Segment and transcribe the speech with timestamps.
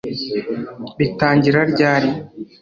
[0.99, 2.09] Bitangira ryari